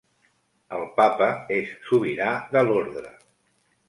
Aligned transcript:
El 0.77 0.85
papa 0.95 1.27
és 1.57 1.75
sobirà 1.89 2.31
de 2.57 2.65
l'ordre. 2.71 3.13